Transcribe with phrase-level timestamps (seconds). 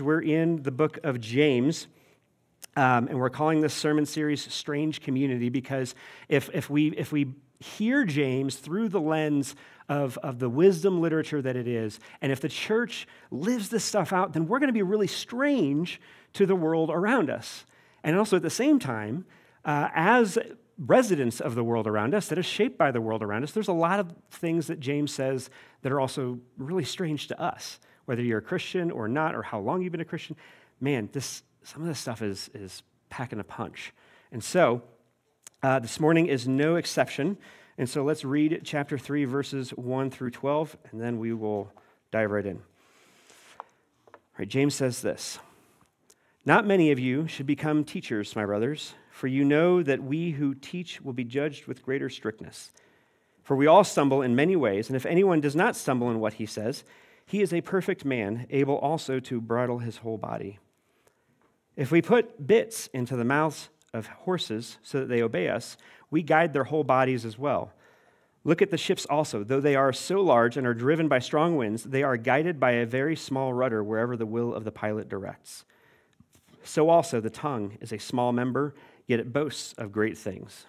[0.00, 1.86] We're in the book of James,
[2.76, 5.94] um, and we're calling this sermon series Strange Community because
[6.30, 9.54] if, if, we, if we hear James through the lens
[9.90, 14.14] of, of the wisdom literature that it is, and if the church lives this stuff
[14.14, 16.00] out, then we're going to be really strange
[16.32, 17.66] to the world around us.
[18.02, 19.26] And also at the same time,
[19.66, 20.38] uh, as
[20.78, 23.68] residents of the world around us, that is shaped by the world around us, there's
[23.68, 25.50] a lot of things that James says
[25.82, 29.58] that are also really strange to us whether you're a Christian or not, or how
[29.58, 30.36] long you've been a Christian,
[30.80, 33.92] man, this, some of this stuff is, is packing a punch.
[34.30, 34.82] And so,
[35.62, 37.38] uh, this morning is no exception.
[37.78, 41.70] And so let's read chapter 3, verses 1 through 12, and then we will
[42.10, 42.56] dive right in.
[42.56, 45.38] All right, James says this
[46.44, 50.54] Not many of you should become teachers, my brothers, for you know that we who
[50.54, 52.70] teach will be judged with greater strictness.
[53.42, 56.34] For we all stumble in many ways, and if anyone does not stumble in what
[56.34, 56.84] he says,
[57.26, 60.58] he is a perfect man, able also to bridle his whole body.
[61.76, 65.76] If we put bits into the mouths of horses so that they obey us,
[66.10, 67.72] we guide their whole bodies as well.
[68.44, 69.44] Look at the ships also.
[69.44, 72.72] Though they are so large and are driven by strong winds, they are guided by
[72.72, 75.64] a very small rudder wherever the will of the pilot directs.
[76.64, 78.74] So also the tongue is a small member,
[79.06, 80.66] yet it boasts of great things.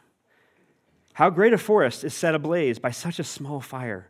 [1.14, 4.10] How great a forest is set ablaze by such a small fire!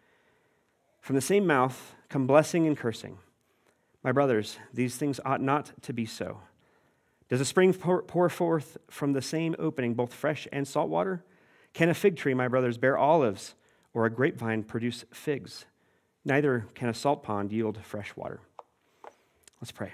[1.01, 3.17] From the same mouth come blessing and cursing.
[4.03, 6.41] My brothers, these things ought not to be so.
[7.27, 11.23] Does a spring pour forth from the same opening both fresh and salt water?
[11.73, 13.55] Can a fig tree, my brothers, bear olives,
[13.93, 15.65] or a grapevine produce figs?
[16.25, 18.41] Neither can a salt pond yield fresh water.
[19.59, 19.93] Let's pray.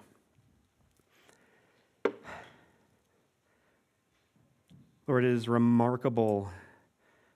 [5.07, 6.49] Lord, it is remarkable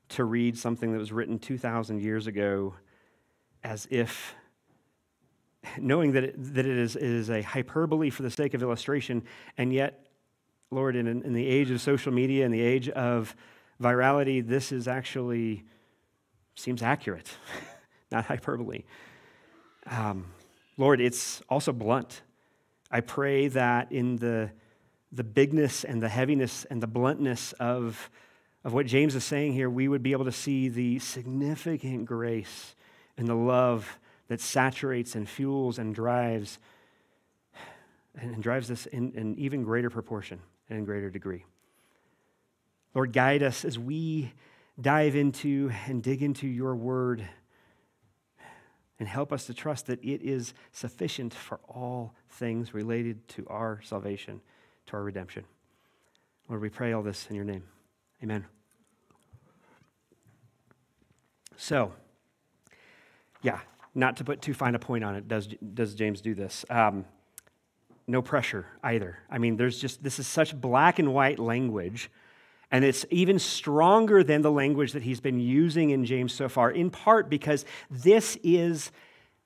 [0.09, 2.73] to read something that was written 2,000 years ago
[3.63, 4.35] as if
[5.79, 9.23] knowing that it, that it is, is a hyperbole for the sake of illustration,
[9.57, 10.07] and yet,
[10.71, 13.35] Lord, in, in the age of social media, in the age of
[13.81, 15.63] virality, this is actually
[16.55, 17.29] seems accurate,
[18.11, 18.83] not hyperbole.
[19.89, 20.25] Um,
[20.77, 22.21] Lord, it's also blunt.
[22.89, 24.51] I pray that in the,
[25.11, 28.09] the bigness and the heaviness and the bluntness of,
[28.63, 32.75] of what James is saying here, we would be able to see the significant grace
[33.21, 33.99] and the love
[34.29, 36.57] that saturates and fuels and drives
[38.15, 41.45] and drives us in an even greater proportion and in greater degree.
[42.95, 44.33] Lord, guide us as we
[44.81, 47.23] dive into and dig into your word
[48.97, 53.81] and help us to trust that it is sufficient for all things related to our
[53.83, 54.41] salvation,
[54.87, 55.45] to our redemption.
[56.49, 57.65] Lord, we pray all this in your name.
[58.23, 58.45] Amen.
[61.55, 61.93] So,
[63.41, 63.59] yeah,
[63.93, 66.65] not to put too fine a point on it, does, does James do this?
[66.69, 67.05] Um,
[68.07, 69.17] no pressure either.
[69.29, 72.09] I mean, there's just, this is such black and white language,
[72.71, 76.71] and it's even stronger than the language that he's been using in James so far,
[76.71, 78.91] in part because this is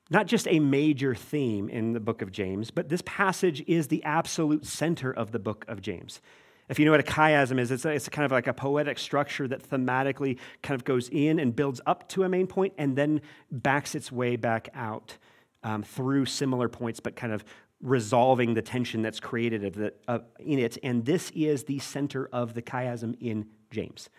[0.10, 4.04] not just a major theme in the book of James, but this passage is the
[4.04, 6.22] absolute center of the book of James.
[6.68, 8.98] If you know what a chiasm is, it's, a, it's kind of like a poetic
[8.98, 12.96] structure that thematically kind of goes in and builds up to a main point and
[12.96, 13.22] then
[13.52, 15.18] backs its way back out
[15.64, 17.46] um, through similar points, but kind of
[17.82, 19.94] resolving the tension that's created of the,
[20.40, 20.78] in it.
[20.82, 24.10] And this is the center of the chiasm in James,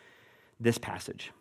[0.61, 1.33] this passage.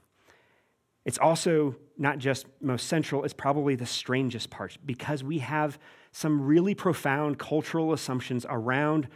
[1.05, 5.77] It's also not just most central, it's probably the strangest part because we have
[6.11, 9.07] some really profound cultural assumptions around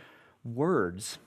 [0.44, 1.18] words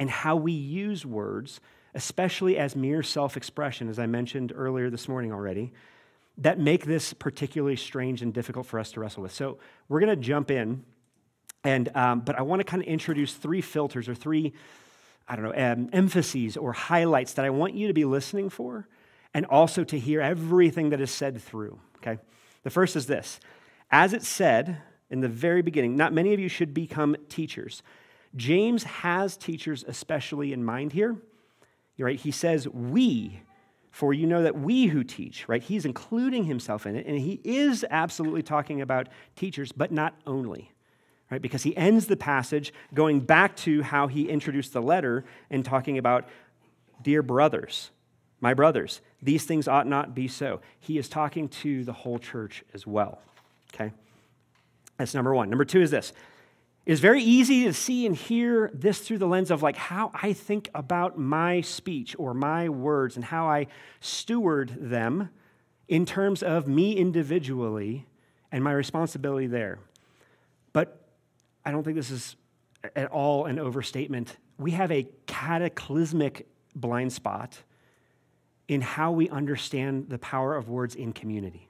[0.00, 1.60] and how we use words,
[1.94, 5.72] especially as mere self expression, as I mentioned earlier this morning already,
[6.38, 9.32] that make this particularly strange and difficult for us to wrestle with.
[9.32, 9.58] So
[9.88, 10.84] we're going to jump in,
[11.62, 14.54] and, um, but I want to kind of introduce three filters or three,
[15.28, 18.88] I don't know, um, emphases or highlights that I want you to be listening for
[19.34, 21.78] and also to hear everything that is said through.
[21.98, 22.18] Okay?
[22.62, 23.38] The first is this
[23.90, 24.80] As it said
[25.10, 27.82] in the very beginning, not many of you should become teachers.
[28.36, 31.16] James has teachers especially in mind here.
[31.98, 32.18] Right?
[32.18, 33.42] He says, We,
[33.90, 35.62] for you know that we who teach, right?
[35.62, 40.72] He's including himself in it, and he is absolutely talking about teachers, but not only.
[41.30, 41.40] right?
[41.40, 45.98] Because he ends the passage going back to how he introduced the letter and talking
[45.98, 46.28] about,
[47.02, 47.90] dear brothers,
[48.40, 50.60] my brothers, these things ought not be so.
[50.78, 53.20] He is talking to the whole church as well,
[53.74, 53.92] okay?
[54.96, 55.50] That's number one.
[55.50, 56.12] Number two is this.
[56.86, 60.32] It's very easy to see and hear this through the lens of like how I
[60.32, 63.66] think about my speech or my words and how I
[64.00, 65.28] steward them
[65.88, 68.06] in terms of me individually
[68.50, 69.78] and my responsibility there.
[70.72, 71.04] But
[71.64, 72.36] I don't think this is
[72.96, 74.36] at all an overstatement.
[74.58, 77.58] We have a cataclysmic blind spot
[78.68, 81.69] in how we understand the power of words in community.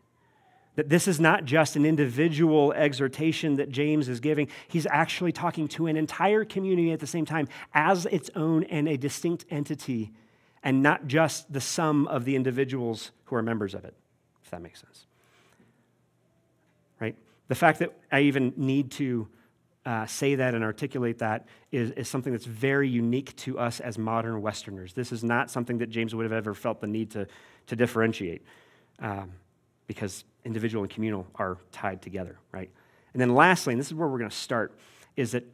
[0.76, 5.68] That this is not just an individual exhortation that James is giving, he's actually talking
[5.68, 10.12] to an entire community at the same time as its own and a distinct entity,
[10.62, 13.94] and not just the sum of the individuals who are members of it,
[14.44, 15.06] if that makes sense.
[17.00, 17.16] Right?
[17.48, 19.28] The fact that I even need to
[19.86, 23.96] uh, say that and articulate that is, is something that's very unique to us as
[23.98, 24.92] modern Westerners.
[24.92, 27.26] This is not something that James would have ever felt the need to,
[27.66, 28.42] to differentiate
[28.98, 29.32] um,
[29.86, 32.70] because individual and communal are tied together, right?
[33.12, 34.76] And then lastly, and this is where we're going to start,
[35.16, 35.44] is that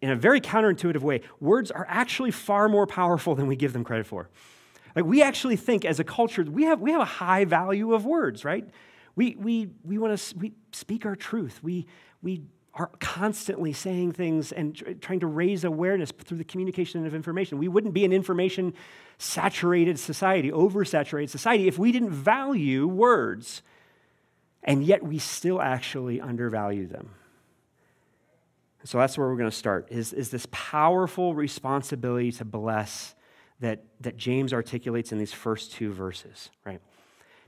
[0.00, 3.84] in a very counterintuitive way, words are actually far more powerful than we give them
[3.84, 4.28] credit for.
[4.94, 8.04] Like we actually think as a culture, we have, we have a high value of
[8.04, 8.68] words, right?
[9.14, 11.60] We, we, we want to we speak our truth.
[11.62, 11.86] We,
[12.22, 12.42] we
[12.74, 17.58] are constantly saying things and trying to raise awareness through the communication of information.
[17.58, 18.72] We wouldn't be an information
[19.18, 23.62] saturated society, oversaturated society, if we didn't value words.
[24.62, 27.10] And yet we still actually undervalue them.
[28.84, 33.14] So that's where we're going to start is, is this powerful responsibility to bless
[33.60, 36.80] that, that James articulates in these first two verses, right?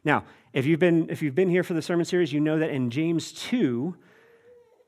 [0.04, 2.70] Now, if you've been if you've been here for the sermon series, you know that
[2.70, 3.96] in James 2,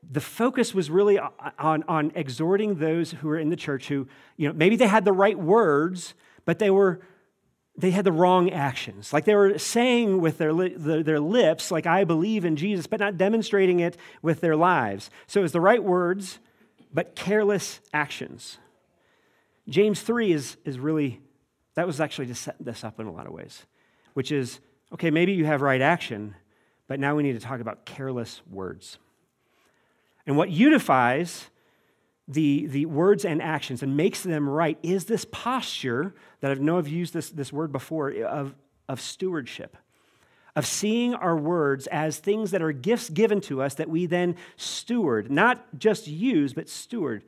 [0.09, 4.07] the focus was really on, on exhorting those who were in the church who,
[4.37, 6.13] you know, maybe they had the right words,
[6.45, 7.01] but they were
[7.77, 9.13] they had the wrong actions.
[9.13, 12.87] Like they were saying with their, li- the, their lips, like, I believe in Jesus,
[12.87, 15.11] but not demonstrating it with their lives.
[15.27, 16.39] So it was the right words,
[16.91, 18.57] but careless actions.
[19.69, 21.21] James 3 is, is really,
[21.75, 23.65] that was actually to set this up in a lot of ways,
[24.15, 24.59] which is,
[24.93, 26.35] okay, maybe you have right action,
[26.87, 28.97] but now we need to talk about careless words.
[30.25, 31.49] And what unifies
[32.27, 36.77] the, the words and actions and makes them right is this posture that I know
[36.77, 38.53] I've used this, this word before of,
[38.89, 39.77] of stewardship,
[40.55, 44.35] of seeing our words as things that are gifts given to us that we then
[44.57, 47.23] steward, not just use, but steward.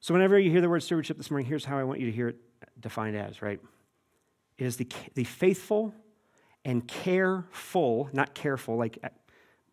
[0.00, 2.12] So whenever you hear the word stewardship this morning, here's how I want you to
[2.12, 2.36] hear it
[2.78, 3.60] defined as, right?
[4.58, 5.94] It is the, the faithful
[6.64, 9.08] and careful, not careful, like uh,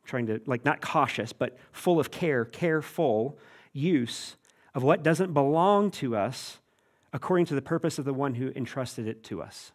[0.06, 3.38] trying to, like, not cautious, but full of care, careful
[3.74, 4.36] use
[4.74, 6.60] of what doesn't belong to us
[7.14, 9.72] according to the purpose of the one who entrusted it to us.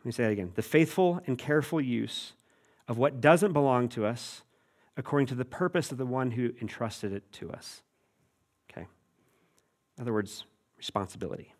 [0.00, 0.52] Let me say that again.
[0.54, 2.32] The faithful and careful use
[2.88, 4.42] of what doesn't belong to us
[4.96, 7.82] according to the purpose of the one who entrusted it to us.
[8.70, 8.86] Okay?
[9.96, 10.44] In other words,
[10.76, 11.54] responsibility.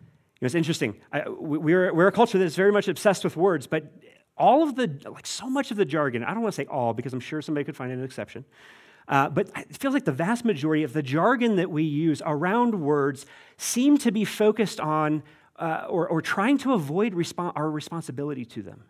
[0.00, 0.96] You know, it's interesting.
[1.12, 3.92] I, we're, we're a culture that's very much obsessed with words, but
[4.36, 6.94] all of the, like so much of the jargon, I don't want to say all
[6.94, 8.44] because I'm sure somebody could find an exception,
[9.08, 12.80] uh, but it feels like the vast majority of the jargon that we use around
[12.80, 13.24] words
[13.56, 15.22] seem to be focused on
[15.56, 18.84] uh, or, or, trying to avoid our responsibility to them,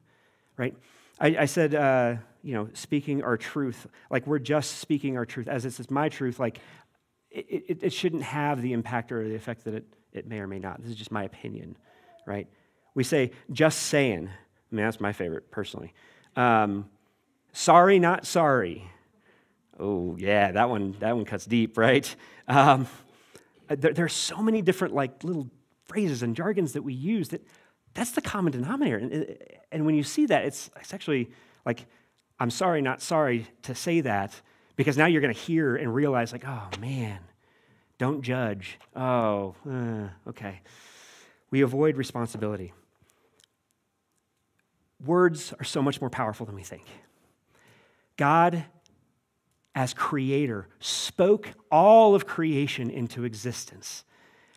[0.58, 0.76] right?
[1.18, 5.48] I, I said, uh, you know, speaking our truth, like we're just speaking our truth,
[5.48, 6.60] as it's my truth, like
[7.30, 10.46] it, it, it shouldn't have the impact or the effect that it, it may or
[10.46, 10.82] may not.
[10.82, 11.74] This is just my opinion,
[12.26, 12.46] right?
[12.94, 14.28] We say, just saying.
[14.28, 15.94] I mean, that's my favorite personally.
[16.36, 16.90] Um,
[17.52, 18.90] sorry, not sorry.
[19.78, 22.14] Oh, yeah, that one, that one cuts deep, right?
[22.50, 22.86] Um,
[23.68, 25.50] there, there, are so many different like little
[25.84, 27.46] phrases and jargons that we use that
[27.92, 28.96] that's the common denominator.
[28.96, 29.36] And,
[29.72, 31.30] and when you see that, it's, it's actually
[31.66, 31.84] like,
[32.40, 34.40] I'm sorry, not sorry to say that,
[34.76, 37.18] because now you're going to hear and realize, like, oh, man,
[37.98, 38.78] don't judge.
[38.94, 40.60] Oh, uh, okay.
[41.50, 42.72] We avoid responsibility.
[45.04, 46.84] Words are so much more powerful than we think.
[48.16, 48.64] God,
[49.78, 54.02] as creator, spoke all of creation into existence,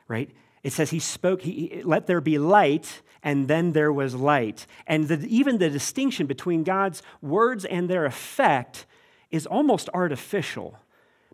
[0.07, 0.31] right?
[0.63, 4.65] It says he spoke, he, let there be light, and then there was light.
[4.87, 8.87] And the, even the distinction between God's words and their effect
[9.29, 10.79] is almost artificial.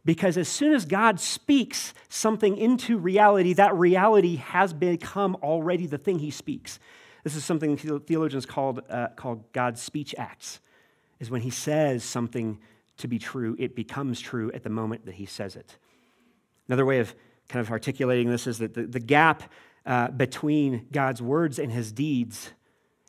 [0.04, 5.98] Because as soon as God speaks something into reality, that reality has become already the
[5.98, 6.78] thing he speaks.
[7.24, 10.60] This is something theologians called, uh, called God's speech acts,
[11.22, 12.60] is when he says something
[12.98, 15.78] to be true, it becomes true at the moment that he says it.
[16.68, 17.14] Another way of
[17.48, 19.44] kind of articulating this is that the, the gap
[19.86, 22.52] uh, between God's words and his deeds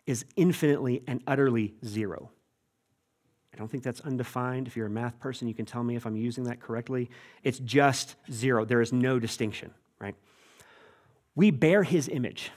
[0.07, 2.31] is infinitely and utterly zero.
[3.53, 4.69] I don't think that's undefined.
[4.69, 7.11] If you're a math person, you can tell me if I'm using that correctly.
[7.43, 8.65] It's just zero.
[8.65, 10.15] There is no distinction, right?
[11.35, 12.53] We bear his image.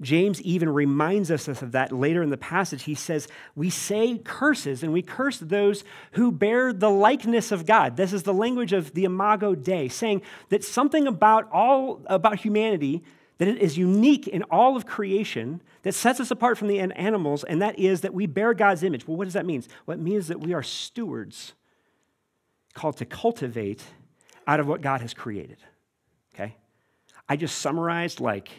[0.00, 2.84] James even reminds us of that later in the passage.
[2.84, 7.96] He says, We say curses and we curse those who bear the likeness of God.
[7.96, 13.02] This is the language of the Imago Dei, saying that something about all about humanity
[13.40, 17.42] that it is unique in all of creation that sets us apart from the animals,
[17.42, 19.08] and that is that we bear God's image.
[19.08, 19.64] Well, what does that mean?
[19.86, 21.54] Well, it means that we are stewards
[22.74, 23.82] called to cultivate
[24.46, 25.56] out of what God has created.
[26.34, 26.54] Okay?
[27.30, 28.50] I just summarized like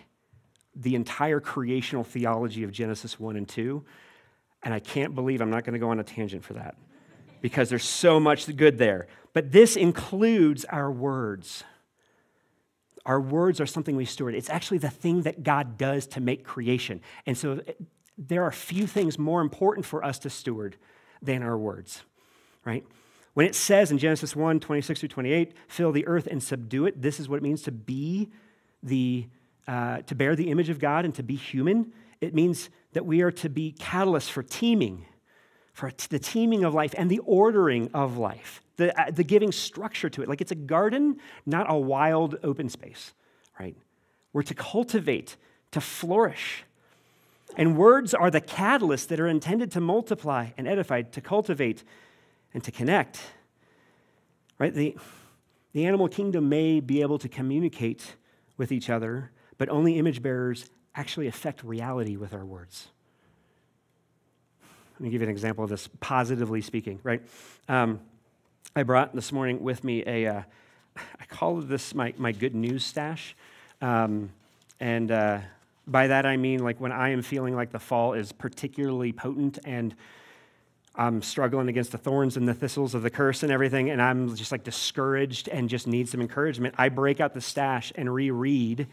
[0.75, 3.84] the entire creational theology of Genesis 1 and 2.
[4.63, 6.75] And I can't believe I'm not going to go on a tangent for that
[7.42, 9.08] because there's so much good there.
[9.34, 11.63] But this includes our words.
[13.06, 14.36] Our words are something we steward.
[14.36, 17.01] It's actually the thing that God does to make creation.
[17.25, 17.74] And so eh,
[18.18, 20.78] there are few things more important for us to steward
[21.22, 22.04] than our words,
[22.63, 22.86] right?
[23.34, 27.01] When it says in Genesis 1 26 through 28, fill the earth and subdue it,
[27.01, 28.30] this is what it means to be
[28.84, 29.28] the
[29.68, 33.22] uh, to bear the image of God and to be human, it means that we
[33.22, 35.06] are to be catalysts for teeming,
[35.74, 40.10] for the teeming of life and the ordering of life, the, uh, the giving structure
[40.10, 40.30] to it.
[40.30, 43.13] Like it's a garden, not a wild open space,
[43.60, 43.75] right?
[44.34, 45.36] We're to cultivate,
[45.72, 46.63] to flourish.
[47.58, 51.84] And words are the catalysts that are intended to multiply and edify, to cultivate
[52.53, 53.22] and to connect.
[54.58, 54.74] Right?
[54.74, 54.96] The,
[55.74, 58.15] the animal kingdom may be able to communicate
[58.58, 60.65] with each other but only image bearers
[60.96, 62.88] actually affect reality with our words.
[64.94, 67.22] Let me give you an example of this, positively speaking, right?
[67.70, 68.00] Um,
[68.75, 70.25] I brought this morning with me a.
[70.25, 70.41] Uh,
[70.98, 73.36] I call this my, my good news stash.
[73.84, 74.32] Um,
[74.80, 75.41] and uh,
[75.86, 79.60] by that I mean like when I am feeling like the fall is particularly potent
[79.63, 79.94] and
[80.96, 84.36] I'm struggling against the thorns and the thistles of the curse and everything, and I'm
[84.36, 88.88] just like discouraged and just need some encouragement, I break out the stash and reread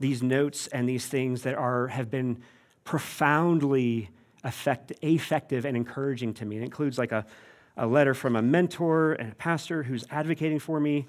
[0.00, 2.42] these notes and these things that are, have been
[2.84, 4.10] profoundly
[4.42, 6.58] effect, effective and encouraging to me.
[6.58, 7.24] It includes like a,
[7.76, 11.06] a letter from a mentor and a pastor who's advocating for me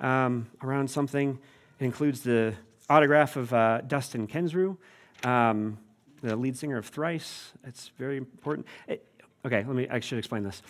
[0.00, 1.38] um, around something.
[1.78, 2.54] It includes the
[2.88, 4.76] autograph of uh, Dustin Kensrue,
[5.24, 5.78] um,
[6.22, 7.52] the lead singer of Thrice.
[7.64, 8.66] It's very important.
[8.86, 9.04] It,
[9.44, 10.62] okay, let me, I should explain this.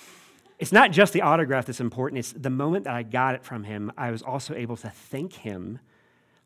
[0.59, 3.63] It's not just the autograph that's important, it's the moment that I got it from
[3.63, 5.79] him, I was also able to thank him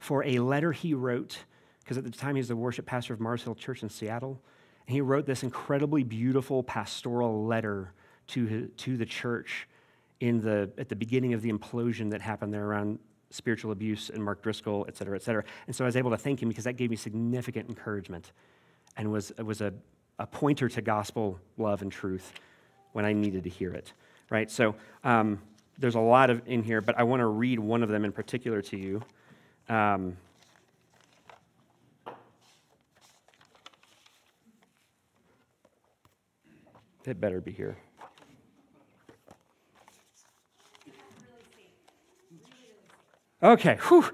[0.02, 1.38] for a letter he wrote,
[1.80, 4.40] because at the time he was the worship pastor of Mars Hill Church in Seattle.
[4.86, 7.92] And he wrote this incredibly beautiful pastoral letter
[8.28, 9.68] to, his, to the church
[10.18, 12.98] in the, at the beginning of the implosion that happened there around
[13.30, 15.44] spiritual abuse and Mark Driscoll, et cetera, et cetera.
[15.68, 18.32] And so I was able to thank him because that gave me significant encouragement
[18.96, 19.72] and was, was a,
[20.18, 22.32] a pointer to gospel love and truth
[22.92, 23.92] when I needed to hear it,
[24.30, 24.50] right?
[24.50, 25.40] So um,
[25.78, 28.12] there's a lot of in here, but I want to read one of them in
[28.12, 29.00] particular to you.
[29.68, 30.16] Um,
[37.04, 37.76] it better be here.
[43.42, 44.04] Okay, whew.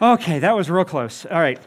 [0.00, 1.26] Okay, that was real close.
[1.26, 1.58] All right.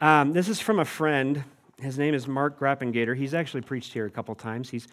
[0.00, 1.44] Um, this is from a friend.
[1.80, 3.16] His name is Mark Grappengater.
[3.16, 4.70] He's actually preached here a couple times.
[4.70, 4.88] He's,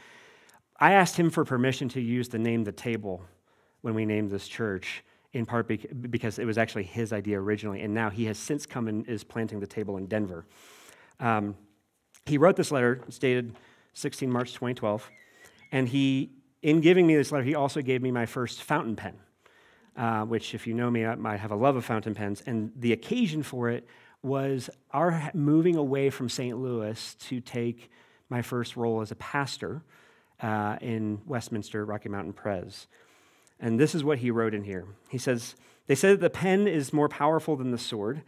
[0.79, 3.21] I asked him for permission to use the name The Table
[3.81, 7.93] when we named this church in part because it was actually his idea originally, and
[7.93, 10.45] now he has since come and is planting the table in Denver.
[11.19, 11.55] Um,
[12.25, 13.55] he wrote this letter, it's dated
[13.93, 15.09] 16 March 2012,
[15.71, 19.15] and he, in giving me this letter, he also gave me my first fountain pen,
[19.97, 22.93] uh, which, if you know me, I have a love of fountain pens, and the
[22.93, 23.87] occasion for it
[24.21, 26.57] was our moving away from St.
[26.57, 27.91] Louis to take
[28.29, 29.81] my first role as a pastor
[30.41, 32.87] uh, in Westminster, Rocky Mountain Pres.
[33.63, 34.85] And this is what he wrote in here.
[35.09, 35.55] He says,
[35.87, 38.21] They say that the pen is more powerful than the sword.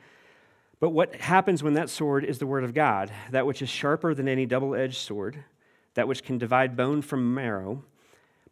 [0.79, 4.13] But what happens when that sword is the word of God, that which is sharper
[4.13, 5.43] than any double edged sword,
[5.93, 7.83] that which can divide bone from marrow?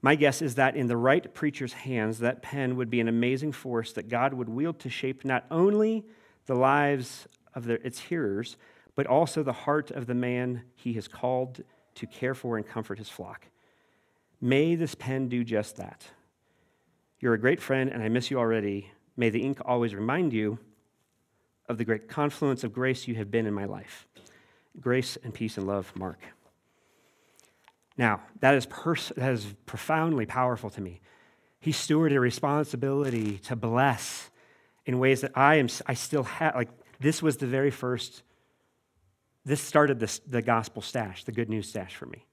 [0.01, 3.53] My guess is that in the right preacher's hands, that pen would be an amazing
[3.53, 6.03] force that God would wield to shape not only
[6.47, 8.57] the lives of the, its hearers,
[8.95, 11.63] but also the heart of the man he has called
[11.95, 13.47] to care for and comfort his flock.
[14.41, 16.05] May this pen do just that.
[17.23, 18.91] You're a great friend, and I miss you already.
[19.15, 20.59] May the ink always remind you
[21.69, 24.09] of the great confluence of grace you have been in my life.
[24.81, 26.19] Grace and peace and love, Mark.
[27.97, 30.99] Now, that is, pers- that is profoundly powerful to me.
[31.61, 34.29] He stewarded a responsibility to bless
[34.85, 38.21] in ways that I am I still have like this was the very first
[39.45, 42.25] this started this, the gospel stash, the good news stash for me.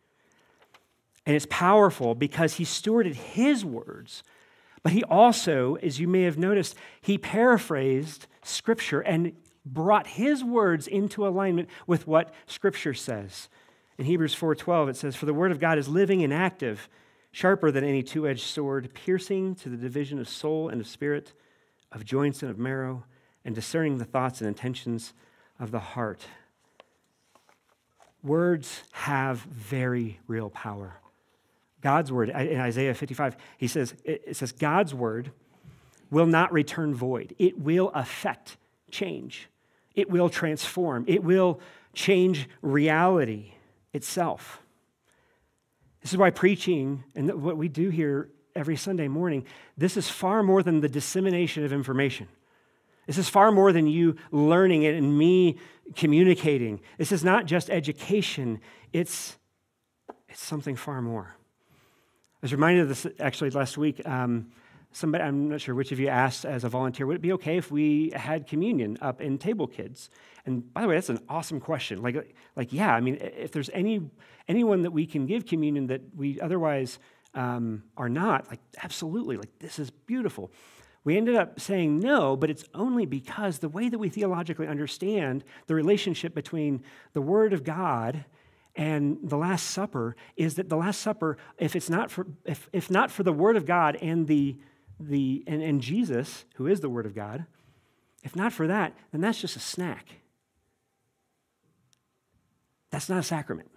[1.26, 4.24] And it's powerful because he stewarded his words,
[4.82, 9.32] but he also, as you may have noticed, he paraphrased scripture and
[9.64, 13.48] brought his words into alignment with what scripture says.
[13.98, 16.88] In Hebrews 4:12 it says for the word of God is living and active,
[17.32, 21.34] sharper than any two-edged sword, piercing to the division of soul and of spirit,
[21.92, 23.04] of joints and of marrow,
[23.44, 25.12] and discerning the thoughts and intentions
[25.58, 26.26] of the heart.
[28.22, 31.00] Words have very real power.
[31.80, 35.32] God's word, in Isaiah 55, he says, it says, God's word
[36.10, 37.34] will not return void.
[37.38, 38.56] It will affect
[38.90, 39.48] change.
[39.94, 41.04] It will transform.
[41.08, 41.60] It will
[41.94, 43.52] change reality
[43.92, 44.60] itself.
[46.02, 49.44] This is why preaching and what we do here every Sunday morning,
[49.76, 52.28] this is far more than the dissemination of information.
[53.06, 55.58] This is far more than you learning it and me
[55.96, 56.80] communicating.
[56.98, 58.60] This is not just education,
[58.92, 59.36] it's,
[60.28, 61.34] it's something far more.
[62.42, 64.06] Was reminded of this actually last week.
[64.06, 64.46] Um,
[64.92, 67.58] somebody, I'm not sure which of you asked as a volunteer, would it be okay
[67.58, 70.08] if we had communion up in Table Kids?
[70.46, 72.00] And by the way, that's an awesome question.
[72.00, 74.00] Like, like yeah, I mean, if there's any
[74.48, 76.98] anyone that we can give communion that we otherwise
[77.34, 80.50] um, are not, like, absolutely, like, this is beautiful.
[81.04, 85.44] We ended up saying no, but it's only because the way that we theologically understand
[85.66, 86.82] the relationship between
[87.12, 88.24] the Word of God
[88.80, 92.90] and the Last Supper is that the Last Supper, if it's not for, if, if
[92.90, 94.56] not for the Word of God and the,
[94.98, 97.44] the and, and Jesus, who is the Word of God,
[98.22, 100.06] if not for that, then that's just a snack.
[102.90, 103.70] That's not a sacrament.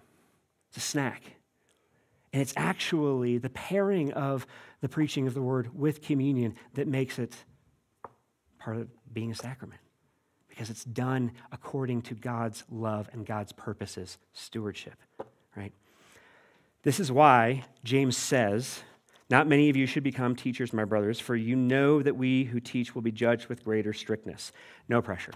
[0.70, 1.34] It's a snack.
[2.32, 4.48] And it's actually the pairing of
[4.80, 7.36] the preaching of the word with communion that makes it
[8.58, 9.82] part of being a sacrament.
[10.54, 14.94] Because it's done according to God's love and God's purposes, stewardship,
[15.58, 15.74] right?
[16.84, 18.84] This is why James says,
[19.32, 22.60] Not many of you should become teachers, my brothers, for you know that we who
[22.60, 24.52] teach will be judged with greater strictness.
[24.88, 25.34] No pressure.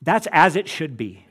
[0.00, 1.26] That's as it should be.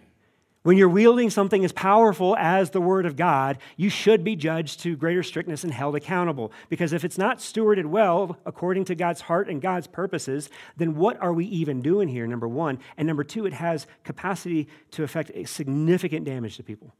[0.64, 4.80] When you're wielding something as powerful as the Word of God, you should be judged
[4.82, 6.54] to greater strictness and held accountable.
[6.70, 11.22] Because if it's not stewarded well according to God's heart and God's purposes, then what
[11.22, 12.80] are we even doing here, number one?
[12.96, 16.96] And number two, it has capacity to affect significant damage to people,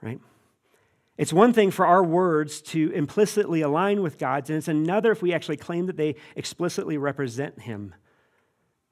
[0.00, 0.20] right?
[1.18, 5.22] It's one thing for our words to implicitly align with God's, and it's another if
[5.22, 7.94] we actually claim that they explicitly represent Him.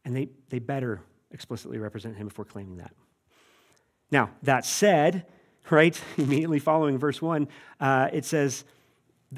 [0.04, 2.92] And they, they better explicitly represent Him if we're claiming that.
[4.12, 5.26] Now, that said,
[5.70, 7.48] right, immediately following verse 1,
[7.80, 8.64] uh, it says,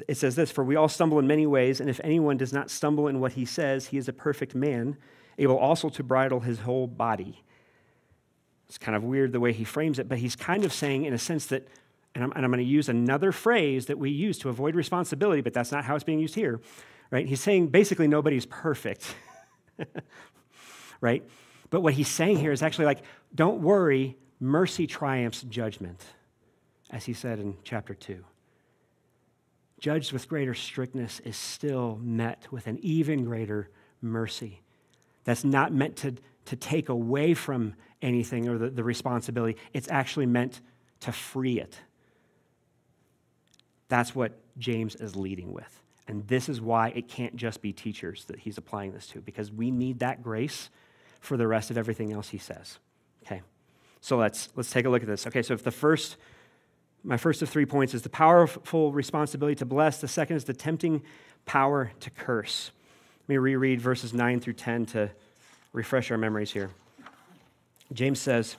[0.07, 2.69] it says this For we all stumble in many ways, and if anyone does not
[2.69, 4.97] stumble in what he says, he is a perfect man,
[5.39, 7.41] able also to bridle his whole body.
[8.67, 11.13] It's kind of weird the way he frames it, but he's kind of saying, in
[11.13, 11.67] a sense, that,
[12.13, 15.41] and I'm, and I'm going to use another phrase that we use to avoid responsibility,
[15.41, 16.59] but that's not how it's being used here,
[17.11, 17.27] right?
[17.27, 19.15] He's saying basically nobody's perfect,
[21.01, 21.23] right?
[21.69, 23.03] But what he's saying here is actually like,
[23.35, 26.03] don't worry, mercy triumphs judgment,
[26.91, 28.23] as he said in chapter 2.
[29.79, 33.69] Judged with greater strictness is still met with an even greater
[34.01, 34.61] mercy.
[35.25, 40.27] That's not meant to, to take away from anything or the, the responsibility, it's actually
[40.27, 40.61] meant
[41.01, 41.79] to free it.
[43.89, 45.81] That's what James is leading with.
[46.07, 49.51] And this is why it can't just be teachers that he's applying this to, because
[49.51, 50.69] we need that grace
[51.19, 52.77] for the rest of everything else he says.
[53.25, 53.41] Okay.
[54.05, 55.25] So let's, let's take a look at this.
[55.25, 56.17] Okay, so if the first,
[57.03, 60.53] my first of three points is the powerful responsibility to bless, the second is the
[60.53, 61.01] tempting
[61.45, 62.69] power to curse.
[63.23, 65.09] Let me reread verses 9 through 10 to
[65.73, 66.69] refresh our memories here.
[67.93, 68.57] James says,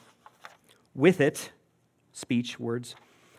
[0.96, 1.52] With it,
[2.12, 2.96] speech, words,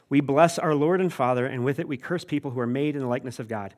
[0.08, 2.96] we bless our Lord and Father, and with it we curse people who are made
[2.96, 3.74] in the likeness of God.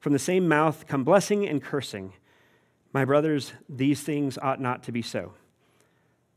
[0.00, 2.14] From the same mouth come blessing and cursing.
[2.94, 5.34] My brothers, these things ought not to be so.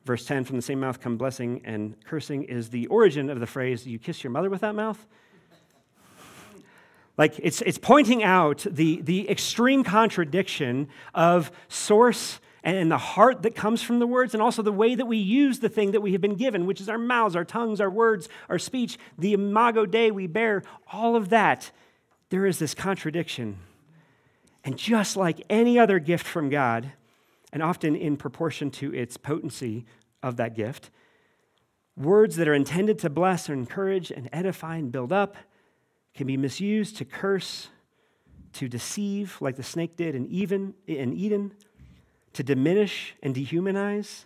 [0.09, 3.45] Verse 10 from the same mouth come blessing and cursing is the origin of the
[3.45, 5.05] phrase, you kiss your mother with that mouth?
[7.15, 13.53] Like it's, it's pointing out the, the extreme contradiction of source and the heart that
[13.53, 16.13] comes from the words, and also the way that we use the thing that we
[16.13, 19.85] have been given, which is our mouths, our tongues, our words, our speech, the imago
[19.85, 21.69] Dei we bear, all of that.
[22.31, 23.59] There is this contradiction.
[24.63, 26.93] And just like any other gift from God,
[27.51, 29.85] and often in proportion to its potency
[30.21, 30.89] of that gift,
[31.99, 35.35] Words that are intended to bless or encourage and edify and build up
[36.15, 37.67] can be misused to curse,
[38.53, 41.51] to deceive, like the snake did in, even, in Eden,
[42.31, 44.23] to diminish and dehumanize,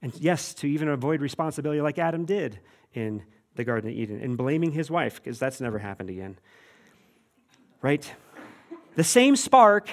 [0.00, 2.60] and yes, to even avoid responsibility like Adam did
[2.94, 3.22] in
[3.56, 6.38] the Garden of Eden, and blaming his wife, because that's never happened again.
[7.82, 8.10] Right?
[8.94, 9.90] The same spark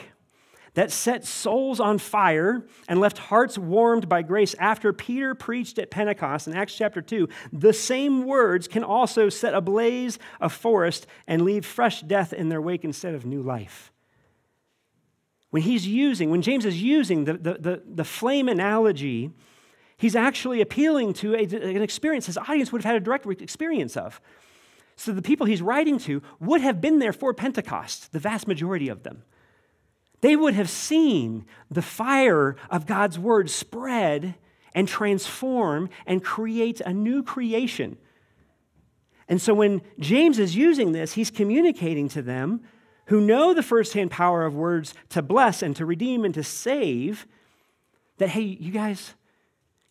[0.80, 5.92] that set souls on fire and left hearts warmed by grace after Peter preached at
[5.92, 11.42] Pentecost in Acts chapter 2, the same words can also set ablaze a forest and
[11.42, 13.92] leave fresh death in their wake instead of new life.
[15.50, 19.32] When he's using, when James is using the, the, the, the flame analogy,
[19.98, 23.98] he's actually appealing to a, an experience his audience would have had a direct experience
[23.98, 24.22] of.
[24.96, 28.88] So the people he's writing to would have been there for Pentecost, the vast majority
[28.88, 29.24] of them.
[30.22, 34.36] They would have seen the fire of God's word spread
[34.74, 37.98] and transform and create a new creation.
[39.28, 42.62] And so when James is using this, he's communicating to them
[43.06, 47.26] who know the firsthand power of words to bless and to redeem and to save
[48.18, 49.16] that, hey, you guys,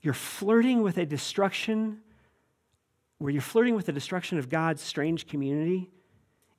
[0.03, 1.99] you're flirting with a destruction
[3.19, 5.91] where you're flirting with the destruction of God's strange community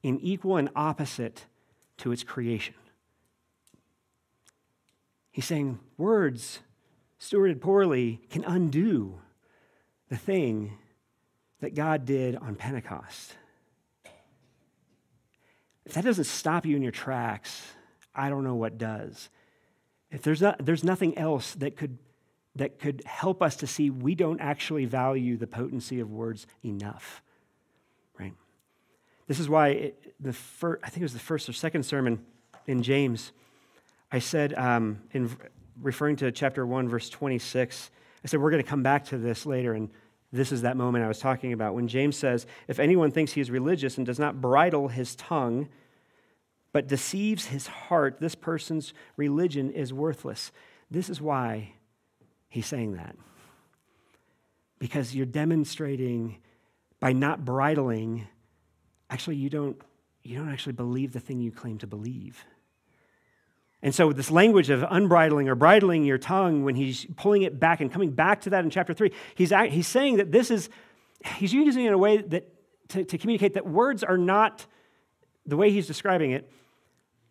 [0.03, 1.45] in equal and opposite
[1.97, 2.75] to its creation.
[5.31, 6.59] He's saying words
[7.19, 9.19] stewarded poorly can undo
[10.09, 10.73] the thing
[11.61, 13.35] that God did on Pentecost.
[15.85, 17.61] If that doesn't stop you in your tracks,
[18.13, 19.29] I don't know what does.
[20.11, 21.97] If there's, not, there's nothing else that could,
[22.55, 27.21] that could help us to see we don't actually value the potency of words enough,
[28.19, 28.33] right?
[29.27, 32.25] This is why it, the first, I think it was the first or second sermon
[32.65, 33.31] in James
[34.11, 35.29] I said, um, in
[35.81, 37.91] referring to chapter 1, verse 26,
[38.23, 39.89] I said, we're going to come back to this later, and
[40.31, 43.41] this is that moment I was talking about when James says, If anyone thinks he
[43.41, 45.69] is religious and does not bridle his tongue,
[46.71, 50.51] but deceives his heart, this person's religion is worthless.
[50.91, 51.73] This is why
[52.47, 53.15] he's saying that.
[54.77, 56.37] Because you're demonstrating
[56.99, 58.27] by not bridling,
[59.09, 59.81] actually, you don't,
[60.21, 62.45] you don't actually believe the thing you claim to believe.
[63.81, 67.79] And so, this language of unbridling or bridling your tongue, when he's pulling it back
[67.79, 70.69] and coming back to that in chapter three, he's, he's saying that this is,
[71.37, 72.53] he's using it in a way that
[72.89, 74.65] to, to communicate that words are not,
[75.45, 76.51] the way he's describing it,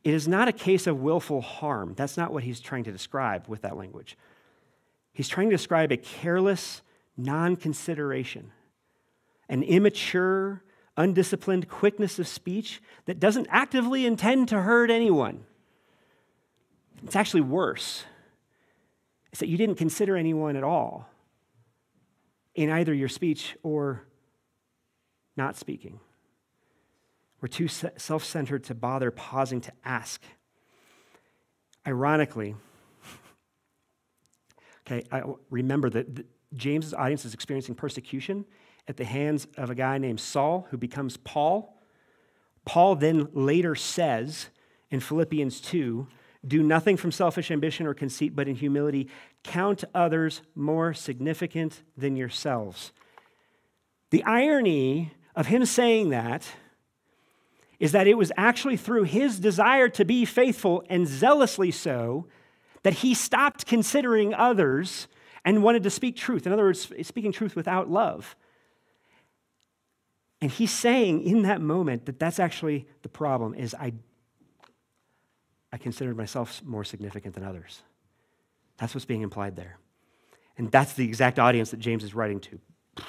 [0.04, 1.92] it is not a case of willful harm.
[1.96, 4.16] That's not what he's trying to describe with that language.
[5.12, 6.82] He's trying to describe a careless
[7.16, 8.52] non consideration,
[9.48, 10.62] an immature,
[10.96, 15.44] undisciplined quickness of speech that doesn't actively intend to hurt anyone.
[17.04, 18.04] It's actually worse.
[19.30, 21.08] It's that you didn't consider anyone at all
[22.54, 24.04] in either your speech or
[25.37, 26.00] not speaking.
[27.40, 30.20] We're too self centered to bother pausing to ask.
[31.87, 32.56] Ironically,
[34.87, 38.44] okay, I remember that James's audience is experiencing persecution
[38.88, 41.80] at the hands of a guy named Saul who becomes Paul.
[42.64, 44.48] Paul then later says
[44.90, 46.08] in Philippians 2
[46.46, 49.09] do nothing from selfish ambition or conceit, but in humility
[49.42, 52.92] count others more significant than yourselves.
[54.11, 56.48] The irony of him saying that
[57.79, 62.27] is that it was actually through his desire to be faithful and zealously so
[62.83, 65.09] that he stopped considering others
[65.44, 66.46] and wanted to speak truth.
[66.46, 68.37] In other words, speaking truth without love.
[70.40, 73.92] And he's saying in that moment that that's actually the problem is I
[75.72, 77.83] I considered myself more significant than others.
[78.78, 79.78] That's what's being implied there.
[80.57, 82.61] And that's the exact audience that James is writing to.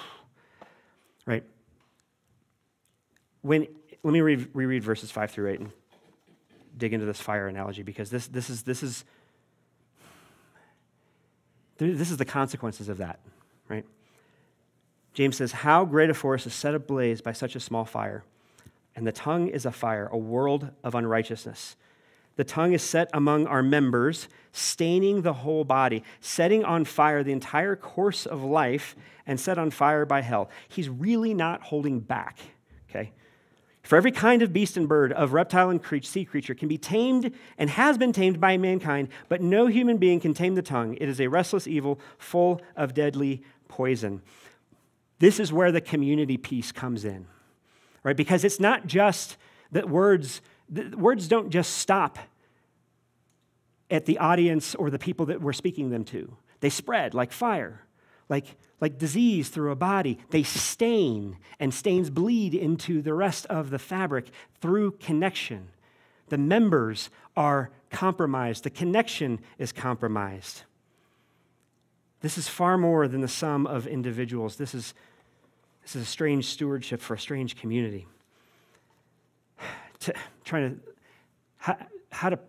[1.25, 1.43] Right?
[3.41, 3.67] When,
[4.01, 5.71] let me re- reread verses 5 through 8 and
[6.75, 9.05] dig into this fire analogy because this, this, is, this, is,
[11.77, 13.19] this is the consequences of that,
[13.67, 13.85] right?
[15.13, 18.23] James says, How great a forest is set ablaze by such a small fire,
[18.95, 21.75] and the tongue is a fire, a world of unrighteousness.
[22.39, 27.33] The tongue is set among our members, staining the whole body, setting on fire the
[27.33, 28.95] entire course of life,
[29.27, 30.49] and set on fire by hell.
[30.69, 32.39] He's really not holding back,
[32.89, 33.11] okay?
[33.83, 37.33] For every kind of beast and bird, of reptile and sea creature can be tamed
[37.57, 40.95] and has been tamed by mankind, but no human being can tame the tongue.
[41.01, 44.21] It is a restless evil full of deadly poison.
[45.19, 47.27] This is where the community piece comes in,
[48.01, 48.15] right?
[48.15, 49.35] Because it's not just
[49.73, 52.19] that words the words don't just stop
[53.89, 57.85] at the audience or the people that we're speaking them to, they spread like fire.
[58.29, 58.45] like,
[58.79, 60.19] like disease through a body.
[60.29, 64.29] They stain, and stains bleed into the rest of the fabric
[64.61, 65.69] through connection.
[66.29, 70.61] The members are compromised, the connection is compromised.
[72.21, 74.57] This is far more than the sum of individuals.
[74.57, 74.93] This is,
[75.81, 78.07] this is a strange stewardship for a strange community.
[80.01, 80.13] To,
[80.45, 80.81] trying to,
[81.57, 81.77] how,
[82.11, 82.39] how to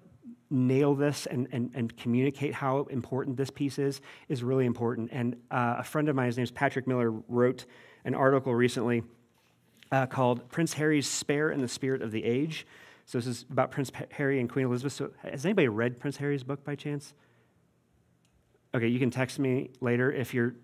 [0.51, 5.11] nail this and, and, and communicate how important this piece is is really important.
[5.13, 7.67] And uh, a friend of mine, his name is Patrick Miller, wrote
[8.05, 9.03] an article recently
[9.93, 12.67] uh, called Prince Harry's Spare in the Spirit of the Age.
[13.07, 14.93] So this is about Prince Harry and Queen Elizabeth.
[14.93, 17.15] So has anybody read Prince Harry's book by chance?
[18.73, 20.55] Okay, you can text me later if you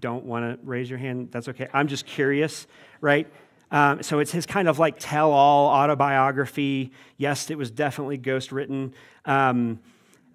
[0.00, 1.28] don't want to raise your hand.
[1.30, 1.68] That's okay.
[1.74, 2.66] I'm just curious,
[3.02, 3.30] right?
[3.72, 6.92] Um, so it's his kind of like tell all autobiography.
[7.16, 8.94] Yes, it was definitely ghost written.
[9.24, 9.80] Um,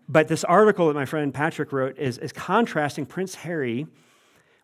[0.09, 3.85] but this article that my friend Patrick wrote is, is contrasting Prince Harry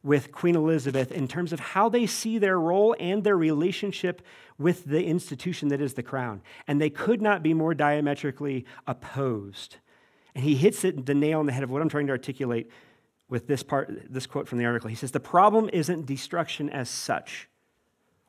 [0.01, 4.21] with Queen Elizabeth in terms of how they see their role and their relationship
[4.57, 6.41] with the institution that is the crown.
[6.67, 9.77] And they could not be more diametrically opposed.
[10.33, 12.71] And he hits it the nail on the head of what I'm trying to articulate
[13.29, 14.89] with this part, this quote from the article.
[14.89, 17.47] He says, The problem isn't destruction as such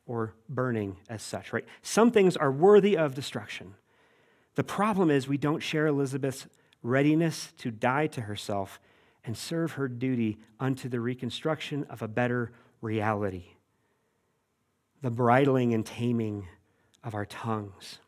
[0.06, 1.64] or burning as such, right?
[1.82, 3.74] Some things are worthy of destruction.
[4.54, 6.46] The problem is we don't share Elizabeth's
[6.82, 8.78] readiness to die to herself
[9.24, 13.46] and serve her duty unto the reconstruction of a better reality,
[15.00, 16.46] the bridling and taming
[17.02, 17.98] of our tongues.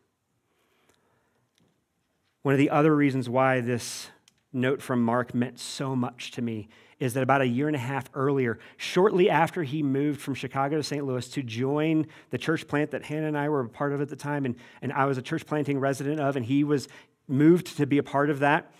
[2.43, 4.09] One of the other reasons why this
[4.57, 6.67] note from Mark meant so much to me
[6.99, 10.77] is that about a year and a half earlier, shortly after he moved from Chicago
[10.77, 11.05] to St.
[11.05, 14.09] Louis to join the church plant that Hannah and I were a part of at
[14.09, 16.87] the time, and, and I was a church planting resident of, and he was
[17.27, 18.73] moved to be a part of that.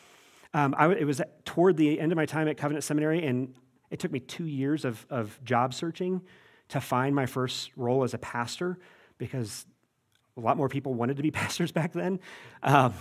[0.53, 3.53] Um, I, it was toward the end of my time at Covenant Seminary, and
[3.91, 6.21] it took me two years of, of job searching
[6.69, 8.79] to find my first role as a pastor
[9.17, 9.65] because
[10.35, 12.19] a lot more people wanted to be pastors back then.
[12.63, 12.93] Um,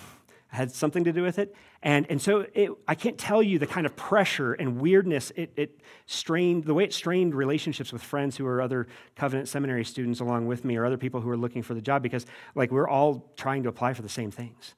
[0.48, 1.54] had something to do with it.
[1.82, 5.52] And, and so it, I can't tell you the kind of pressure and weirdness it,
[5.56, 10.20] it strained, the way it strained relationships with friends who are other Covenant Seminary students
[10.20, 12.88] along with me or other people who are looking for the job because, like, we're
[12.88, 14.74] all trying to apply for the same things.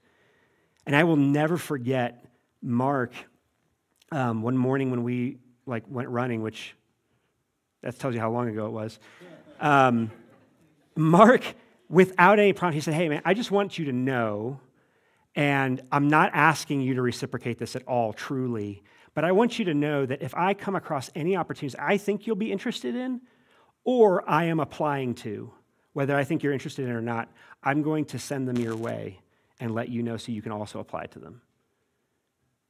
[0.87, 2.25] And I will never forget
[2.63, 3.13] Mark
[4.11, 6.75] um, one morning when we, like, went running, which
[7.83, 8.99] that tells you how long ago it was.
[9.61, 10.11] Um,
[10.97, 11.43] Mark,
[11.89, 14.61] without any prompt, he said, Hey, man, I just want you to know
[15.39, 18.83] and I'm not asking you to reciprocate this at all, truly.
[19.15, 22.27] But I want you to know that if I come across any opportunities I think
[22.27, 23.21] you'll be interested in,
[23.85, 25.53] or I am applying to,
[25.93, 27.29] whether I think you're interested in or not,
[27.63, 29.21] I'm going to send them your way
[29.61, 31.41] and let you know so you can also apply to them.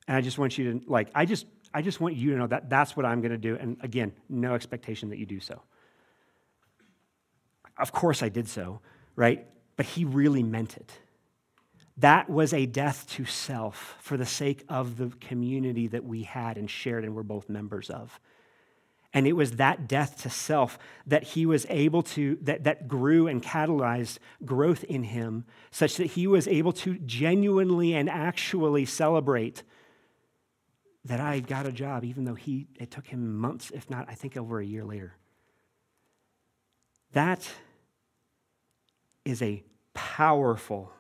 [0.07, 2.49] And I just want you to, like, I just, I just want you to know
[2.49, 3.57] that that's what I'm going to do.
[3.57, 5.63] And again, no expectation that you do so.
[7.79, 8.83] Of course I did so,
[9.17, 9.47] right?
[9.77, 10.93] But he really meant it.
[11.99, 16.57] That was a death to self for the sake of the community that we had
[16.57, 18.21] and shared and were both members of.
[19.13, 23.27] And it was that death to self that he was able to, that, that grew
[23.27, 29.65] and catalyzed growth in him, such that he was able to genuinely and actually celebrate
[31.05, 34.15] that I got a job, even though he, it took him months, if not, I
[34.15, 35.17] think over a year later.
[37.13, 37.51] That
[39.25, 40.93] is a powerful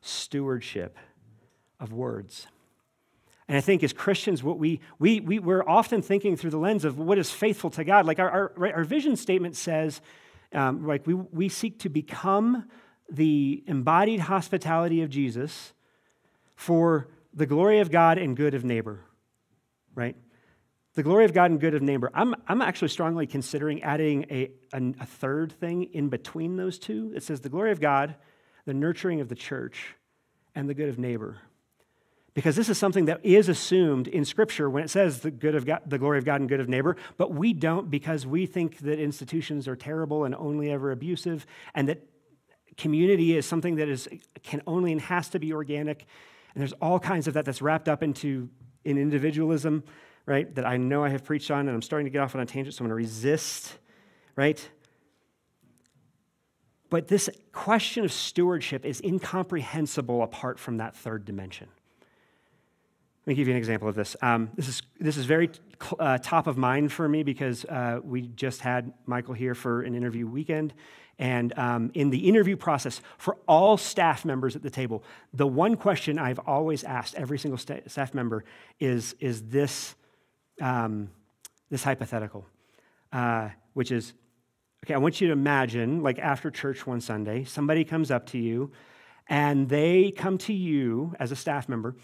[0.00, 0.96] stewardship
[1.78, 2.46] of words.
[3.48, 6.84] And I think as Christians, what we, we, we, we're often thinking through the lens
[6.84, 8.06] of what is faithful to God.
[8.06, 10.00] Like our, our, our vision statement says,
[10.52, 12.68] um, like we, we seek to become
[13.10, 15.72] the embodied hospitality of Jesus
[16.54, 19.00] for the glory of God and good of neighbor,
[19.96, 20.16] right?
[20.94, 22.10] The glory of God and good of neighbor.
[22.14, 27.12] I'm, I'm actually strongly considering adding a, a, a third thing in between those two.
[27.16, 28.14] It says the glory of God
[28.70, 29.96] the nurturing of the church,
[30.54, 31.38] and the good of neighbor.
[32.34, 35.66] Because this is something that is assumed in Scripture when it says the good of
[35.66, 38.78] God, the glory of God and good of neighbor, but we don't because we think
[38.78, 42.06] that institutions are terrible and only ever abusive, and that
[42.76, 44.08] community is something that is
[44.44, 46.06] can only and has to be organic.
[46.54, 48.50] And there's all kinds of that that's wrapped up into
[48.84, 49.82] in individualism,
[50.26, 50.54] right?
[50.54, 52.46] That I know I have preached on, and I'm starting to get off on a
[52.46, 53.76] tangent, so I'm going to resist,
[54.36, 54.70] right?
[56.90, 61.68] But this question of stewardship is incomprehensible apart from that third dimension.
[63.22, 64.16] Let me give you an example of this.
[64.22, 65.50] Um, this, is, this is very
[65.98, 69.94] uh, top of mind for me because uh, we just had Michael here for an
[69.94, 70.74] interview weekend.
[71.18, 75.76] And um, in the interview process, for all staff members at the table, the one
[75.76, 78.44] question I've always asked every single sta- staff member
[78.80, 79.94] is, is this
[80.60, 81.10] um,
[81.70, 82.46] this hypothetical,
[83.12, 84.12] uh, which is
[84.84, 88.38] okay, I want you to imagine, like after church one Sunday, somebody comes up to
[88.38, 88.72] you
[89.28, 91.94] and they come to you as a staff member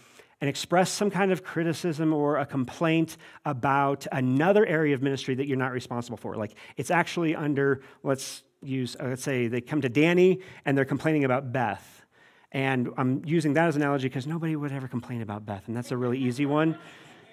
[0.40, 5.46] and express some kind of criticism or a complaint about another area of ministry that
[5.46, 6.36] you're not responsible for.
[6.36, 10.84] Like it's actually under, let's use, uh, let's say they come to Danny and they're
[10.84, 12.04] complaining about Beth.
[12.52, 15.76] And I'm using that as an analogy because nobody would ever complain about Beth, and
[15.76, 16.78] that's a really easy one,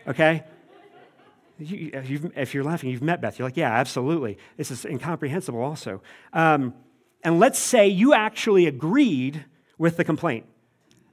[0.07, 0.43] okay?
[1.63, 3.39] You, if you're laughing, you've met Beth.
[3.39, 4.37] You're like, yeah, absolutely.
[4.57, 6.01] This is incomprehensible, also.
[6.33, 6.73] Um,
[7.23, 9.45] and let's say you actually agreed
[9.77, 10.45] with the complaint.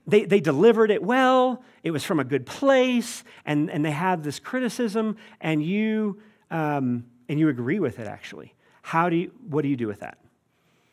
[0.06, 4.22] They, they delivered it well, it was from a good place, and, and they have
[4.22, 8.54] this criticism, and you, um, and you agree with it, actually.
[8.82, 10.18] How do you, what do you do with that?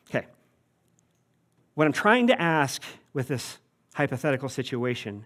[0.10, 0.28] Okay.
[1.74, 3.58] What I'm trying to ask with this
[3.94, 5.26] hypothetical situation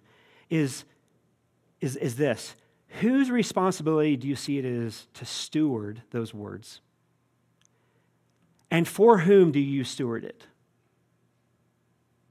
[0.50, 0.86] is,
[1.82, 2.56] is, is this
[3.00, 6.82] Whose responsibility do you see it is to steward those words?
[8.70, 10.44] And for whom do you steward it?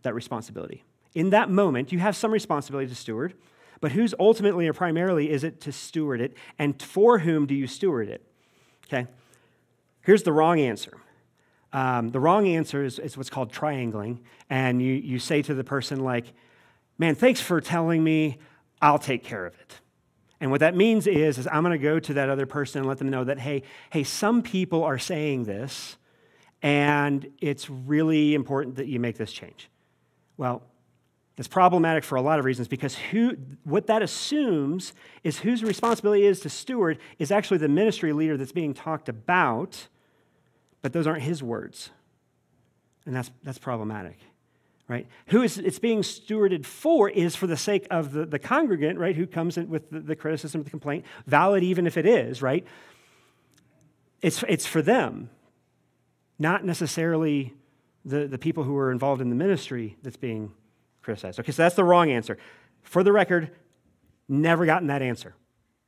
[0.03, 0.85] That responsibility.
[1.15, 3.35] In that moment, you have some responsibility to steward,
[3.81, 6.35] but whose ultimately or primarily is it to steward it?
[6.59, 8.25] And for whom do you steward it?
[8.87, 9.07] Okay?
[10.03, 10.97] Here's the wrong answer.
[11.73, 14.21] Um, the wrong answer is, is what's called triangling.
[14.49, 16.33] And you, you say to the person, like,
[16.99, 18.39] man, thanks for telling me,
[18.83, 19.81] I'll take care of it.
[20.41, 22.89] And what that means is, is I'm going to go to that other person and
[22.89, 25.97] let them know that, hey, hey, some people are saying this,
[26.63, 29.69] and it's really important that you make this change.
[30.39, 30.63] Well,
[31.37, 34.93] it's problematic for a lot of reasons because who, what that assumes
[35.25, 39.89] is whose responsibility is to steward is actually the ministry leader that's being talked about,
[40.83, 41.91] but those aren't his words.
[43.07, 44.19] And that's, that's problematic,
[44.91, 45.07] right?
[45.27, 49.15] Who is it's being stewarded for is for the sake of the, the congregant, right,
[49.15, 52.67] who comes in with the, the criticism, the complaint, valid even if it is, right?
[54.21, 55.31] It's, it's for them,
[56.41, 57.55] not necessarily
[58.05, 60.53] the, the people who are involved in the ministry that's being
[61.03, 61.39] criticized.
[61.39, 62.37] Okay, so that's the wrong answer.
[62.83, 63.53] For the record,
[64.29, 65.37] never gotten that answer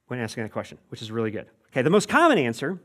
[0.07, 1.49] when asking that question, which is really good.
[1.73, 2.79] Okay, the most common answer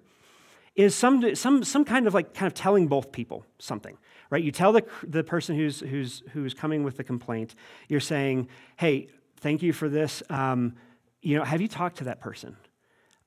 [0.78, 3.98] is some, some, some kind of like kind of telling both people something,
[4.30, 4.44] right?
[4.44, 7.56] You tell the, the person who's, who's, who's coming with the complaint,
[7.90, 10.22] you're saying, hey, thank you for this.
[10.30, 10.76] Um,
[11.24, 12.56] you know, have you talked to that person?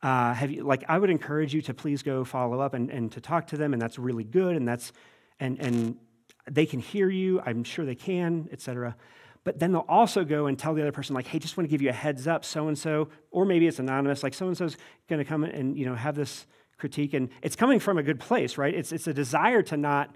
[0.01, 3.11] Uh, have you, like, I would encourage you to please go follow up and, and
[3.13, 4.93] to talk to them, and that's really good, and that's,
[5.41, 5.97] and, and
[6.49, 7.43] they can hear you.
[7.45, 8.97] I'm sure they can, etc.
[9.43, 11.71] But then they'll also go and tell the other person, like, hey, just want to
[11.71, 14.57] give you a heads up, so and so, or maybe it's anonymous, like so and
[14.57, 14.77] so's
[15.09, 16.47] going to come and you know have this
[16.81, 18.75] critique, and it's coming from a good place, right?
[18.75, 20.15] It's it's a desire to not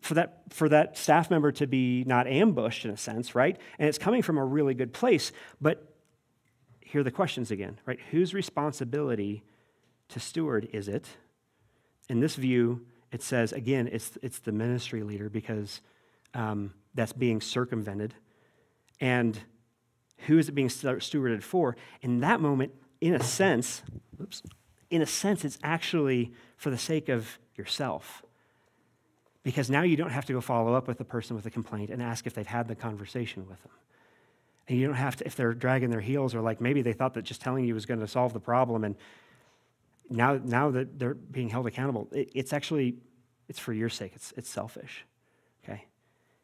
[0.00, 3.58] for that for that staff member to be not ambushed in a sense, right?
[3.78, 5.32] And it's coming from a really good place.
[5.60, 5.92] But
[6.80, 7.98] here are the questions again, right?
[8.12, 9.42] Whose responsibility
[10.08, 11.08] to steward is it?
[12.08, 15.80] In this view, it says, again, it's, it's the ministry leader because
[16.34, 18.14] um, that's being circumvented.
[19.00, 19.38] And
[20.26, 21.76] who is it being stewarded for?
[22.02, 23.82] In that moment, in a sense,
[24.20, 24.42] oops,
[24.90, 28.22] in a sense, it's actually for the sake of yourself.
[29.42, 31.90] Because now you don't have to go follow up with the person with a complaint
[31.90, 33.72] and ask if they've had the conversation with them.
[34.68, 37.14] And you don't have to, if they're dragging their heels or like maybe they thought
[37.14, 38.96] that just telling you was going to solve the problem and
[40.08, 42.96] now, now that they're being held accountable, it, it's actually,
[43.48, 44.12] it's for your sake.
[44.14, 45.04] It's, it's selfish,
[45.64, 45.84] okay?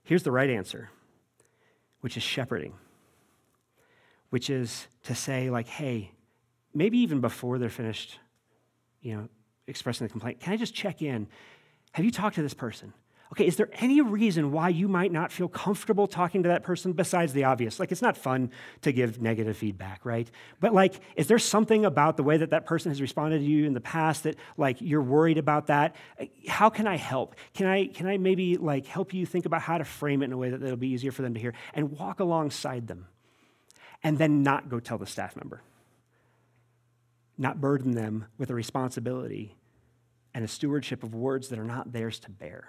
[0.04, 0.90] Here's the right answer,
[2.00, 2.74] which is shepherding,
[4.30, 6.12] which is to say like, hey,
[6.74, 8.18] maybe even before they're finished,
[9.02, 9.28] you know,
[9.66, 11.26] expressing the complaint, can I just check in?
[11.92, 12.92] Have you talked to this person?
[13.32, 16.92] okay, is there any reason why you might not feel comfortable talking to that person
[16.92, 17.80] besides the obvious?
[17.80, 18.50] Like, it's not fun
[18.82, 20.30] to give negative feedback, right?
[20.60, 23.64] But, like, is there something about the way that that person has responded to you
[23.64, 25.96] in the past that, like, you're worried about that?
[26.46, 27.34] How can I help?
[27.54, 30.32] Can I, can I maybe, like, help you think about how to frame it in
[30.32, 33.06] a way that it'll be easier for them to hear and walk alongside them
[34.02, 35.62] and then not go tell the staff member?
[37.38, 39.56] Not burden them with a responsibility
[40.34, 42.68] and a stewardship of words that are not theirs to bear.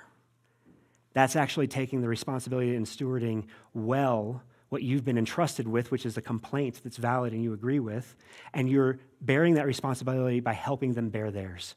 [1.13, 6.17] That's actually taking the responsibility and stewarding well what you've been entrusted with, which is
[6.17, 8.15] a complaint that's valid and you agree with,
[8.55, 11.75] and you're bearing that responsibility by helping them bear theirs,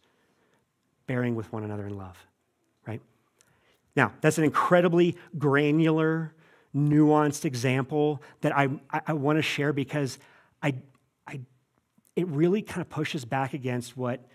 [1.07, 2.17] bearing with one another in love,
[2.87, 3.03] right?
[3.95, 6.33] Now, that's an incredibly granular,
[6.75, 10.19] nuanced example that I, I, I want to share because
[10.63, 10.77] I,
[11.27, 11.41] I,
[12.17, 14.27] it really kind of pushes back against what,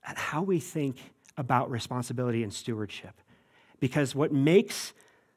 [0.00, 0.96] how we think
[1.36, 3.14] about responsibility and stewardship.
[3.78, 4.92] Because what makes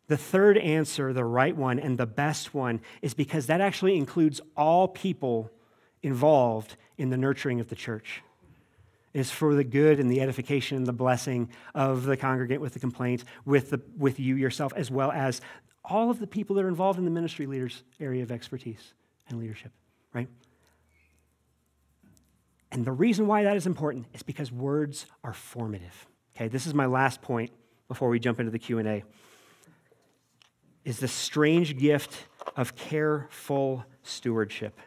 [0.07, 4.41] the third answer the right one and the best one is because that actually includes
[4.57, 5.51] all people
[6.01, 8.21] involved in the nurturing of the church.
[9.13, 12.79] is for the good and the edification and the blessing of the congregant with the
[12.79, 15.39] complaint, with, the, with you yourself, as well as
[15.85, 18.93] all of the people that are involved in the ministry leaders' area of expertise
[19.29, 19.71] and leadership,
[20.13, 20.27] right?
[22.73, 26.07] And the reason why that is important is because words are formative.
[26.35, 27.51] Okay, this is my last point
[27.87, 29.03] before we jump into the Q&A.
[30.83, 32.25] Is the strange gift
[32.57, 34.79] of careful stewardship.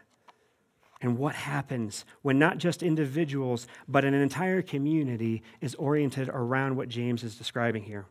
[1.01, 6.89] And what happens when not just individuals, but an entire community is oriented around what
[6.89, 8.05] James is describing here?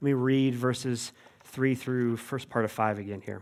[0.00, 1.12] Let me read verses
[1.44, 3.40] 3 through first part of 5 again here.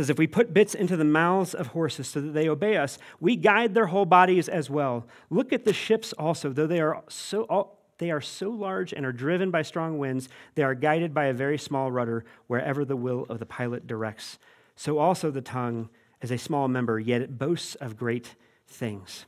[0.00, 2.96] Says, If we put bits into the mouths of horses so that they obey us,
[3.20, 5.06] we guide their whole bodies as well.
[5.28, 7.76] Look at the ships also, though they are so.
[7.98, 11.34] They are so large and are driven by strong winds, they are guided by a
[11.34, 14.38] very small rudder wherever the will of the pilot directs.
[14.74, 15.90] So also the tongue
[16.22, 18.36] is a small member, yet it boasts of great
[18.66, 19.26] things.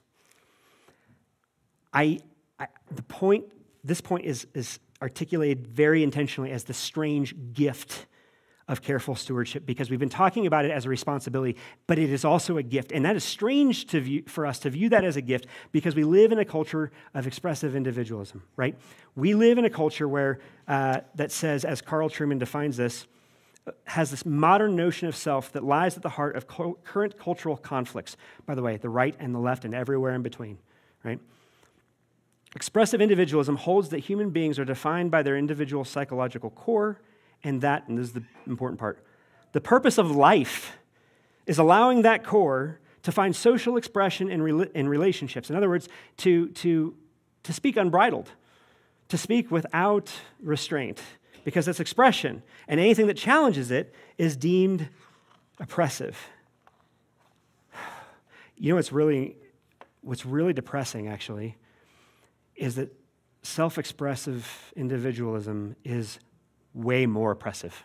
[1.92, 2.20] I,
[2.58, 3.44] I, the point,
[3.84, 8.06] this point is, is articulated very intentionally as the strange gift
[8.72, 11.56] of careful stewardship because we've been talking about it as a responsibility,
[11.86, 12.90] but it is also a gift.
[12.90, 15.94] And that is strange to view, for us to view that as a gift because
[15.94, 18.74] we live in a culture of expressive individualism, right?
[19.14, 23.06] We live in a culture where uh, that says, as Carl Trueman defines this,
[23.84, 27.58] has this modern notion of self that lies at the heart of co- current cultural
[27.58, 28.16] conflicts.
[28.46, 30.58] By the way, the right and the left and everywhere in between,
[31.04, 31.20] right?
[32.56, 37.00] Expressive individualism holds that human beings are defined by their individual psychological core,
[37.44, 39.04] and that, and this is the important part,
[39.52, 40.76] the purpose of life
[41.46, 45.50] is allowing that core to find social expression in, re- in relationships.
[45.50, 45.88] In other words,
[46.18, 46.94] to, to,
[47.42, 48.30] to speak unbridled,
[49.08, 51.02] to speak without restraint
[51.44, 54.88] because it's expression, and anything that challenges it is deemed
[55.58, 56.16] oppressive.
[58.56, 59.36] You know what's really,
[60.02, 61.56] what's really depressing, actually,
[62.54, 62.94] is that
[63.42, 66.20] self expressive individualism is
[66.74, 67.84] way more oppressive.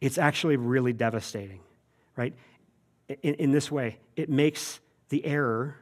[0.00, 1.60] It's actually really devastating,
[2.16, 2.34] right?
[3.08, 5.76] In, in this way, it makes the error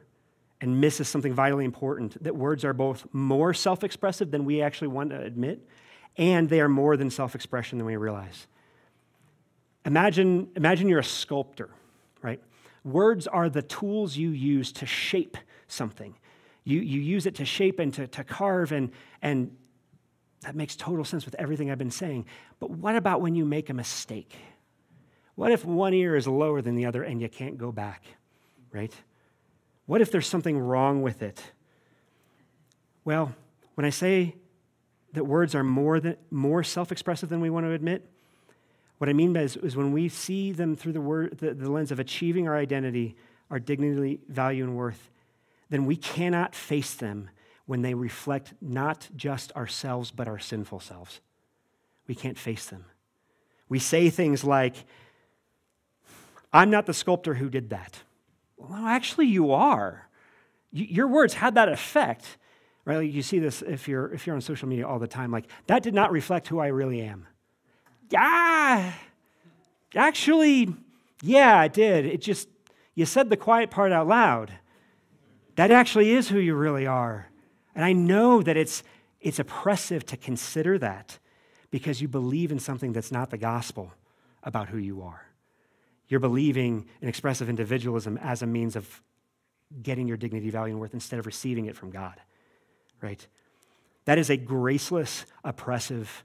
[0.59, 4.87] and misses something vitally important that words are both more self expressive than we actually
[4.87, 5.67] want to admit,
[6.17, 8.47] and they are more than self expression than we realize.
[9.85, 11.69] Imagine, imagine you're a sculptor,
[12.21, 12.41] right?
[12.83, 16.15] Words are the tools you use to shape something.
[16.63, 19.55] You, you use it to shape and to, to carve, and, and
[20.41, 22.25] that makes total sense with everything I've been saying.
[22.59, 24.35] But what about when you make a mistake?
[25.35, 28.03] What if one ear is lower than the other and you can't go back,
[28.71, 28.93] right?
[29.85, 31.41] What if there's something wrong with it?
[33.03, 33.35] Well,
[33.75, 34.35] when I say
[35.13, 38.09] that words are more, than, more self-expressive than we want to admit.
[38.97, 41.71] What I mean by is, is when we see them through the, word, the, the
[41.71, 43.15] lens of achieving our identity,
[43.49, 45.09] our dignity, value, and worth,
[45.69, 47.29] then we cannot face them
[47.67, 51.21] when they reflect not just ourselves, but our sinful selves.
[52.07, 52.85] We can't face them.
[53.69, 54.75] We say things like,
[56.51, 57.99] I'm not the sculptor who did that.
[58.57, 60.09] Well, actually, you are.
[60.71, 62.37] your words had that effect
[62.87, 63.11] right?
[63.11, 65.29] You see this if you're if you're on social media all the time.
[65.29, 67.27] Like that did not reflect who I really am.
[68.09, 68.93] Yeah,
[69.93, 70.73] actually,
[71.21, 72.05] yeah, it did.
[72.05, 72.47] It just
[72.95, 74.53] you said the quiet part out loud.
[75.57, 77.27] That actually is who you really are,
[77.77, 78.83] and I know that it's
[79.21, 81.17] it's oppressive to consider that
[81.71, 83.93] because you believe in something that's not the gospel
[84.43, 85.25] about who you are.
[86.09, 89.01] You're believing in expressive individualism as a means of
[89.81, 92.19] getting your dignity, value, and worth instead of receiving it from God
[93.01, 93.25] right?
[94.05, 96.23] That is a graceless, oppressive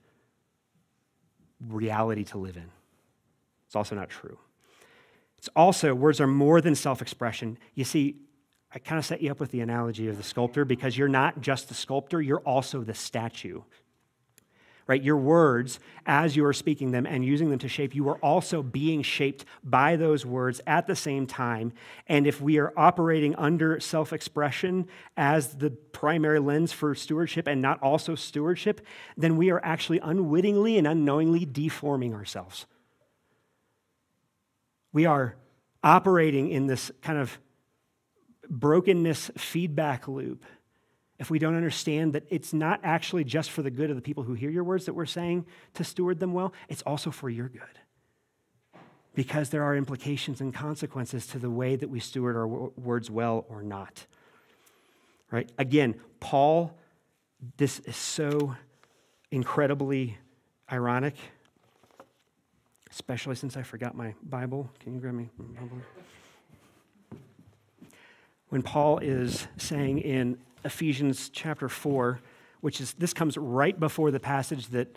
[1.60, 2.70] reality to live in.
[3.66, 4.38] It's also not true.
[5.38, 7.58] It's also, words are more than self expression.
[7.74, 8.16] You see,
[8.74, 11.40] I kind of set you up with the analogy of the sculptor because you're not
[11.40, 13.62] just the sculptor, you're also the statue
[14.86, 15.02] right?
[15.02, 18.62] Your words, as you are speaking them and using them to shape, you are also
[18.62, 21.72] being shaped by those words at the same time.
[22.08, 27.62] And if we are operating under self expression as the primary lens for stewardship and
[27.62, 28.84] not also stewardship,
[29.16, 32.66] then we are actually unwittingly and unknowingly deforming ourselves.
[34.92, 35.36] We are
[35.82, 37.38] operating in this kind of
[38.52, 40.44] brokenness feedback loop
[41.22, 44.24] if we don't understand that it's not actually just for the good of the people
[44.24, 47.48] who hear your words that we're saying to steward them well, it's also for your
[47.48, 47.78] good.
[49.14, 53.46] Because there are implications and consequences to the way that we steward our words well
[53.48, 54.04] or not.
[55.30, 55.48] Right?
[55.58, 56.76] Again, Paul,
[57.56, 58.56] this is so
[59.30, 60.18] incredibly
[60.72, 61.14] ironic,
[62.90, 64.68] especially since I forgot my Bible.
[64.80, 65.30] Can you grab me?
[68.52, 72.20] When Paul is saying in Ephesians chapter 4,
[72.60, 74.94] which is this comes right before the passage that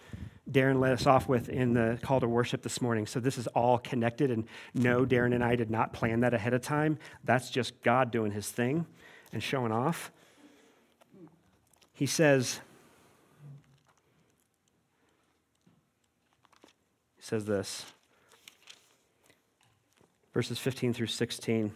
[0.52, 3.08] Darren led us off with in the call to worship this morning.
[3.08, 4.30] So this is all connected.
[4.30, 4.44] And
[4.74, 6.98] no, Darren and I did not plan that ahead of time.
[7.24, 8.88] That's just God doing his thing
[9.32, 10.12] and showing off.
[11.94, 12.60] He says,
[17.16, 17.86] he says this,
[20.34, 21.72] verses 15 through 16.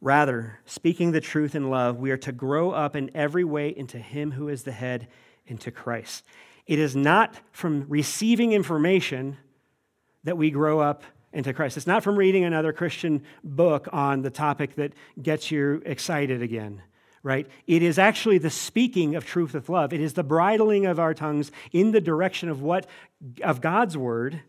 [0.00, 3.98] Rather, speaking the truth in love, we are to grow up in every way into
[3.98, 5.08] Him who is the head,
[5.46, 6.24] into Christ.
[6.66, 9.36] It is not from receiving information
[10.24, 11.76] that we grow up into Christ.
[11.76, 16.82] It's not from reading another Christian book on the topic that gets you excited again,
[17.22, 17.46] right?
[17.66, 19.92] It is actually the speaking of truth with love.
[19.92, 22.86] It is the bridling of our tongues in the direction of what
[23.42, 24.40] of God's word